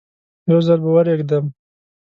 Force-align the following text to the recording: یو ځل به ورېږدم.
یو 0.49 0.59
ځل 0.67 0.79
به 0.83 0.89
ورېږدم. 0.95 1.45